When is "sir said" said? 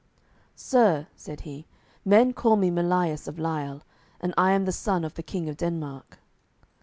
0.55-1.41